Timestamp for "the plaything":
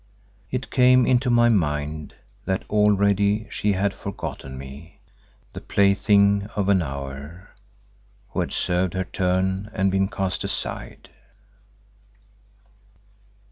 5.53-6.47